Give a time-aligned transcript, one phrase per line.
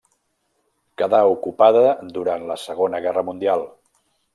[1.01, 1.85] Quedà ocupada
[2.19, 3.69] durant la Segona Guerra Mundial.